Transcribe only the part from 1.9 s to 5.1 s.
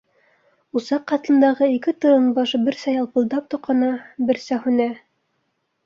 торонбаш берсә ялпылдап тоҡана, берсә һүнә.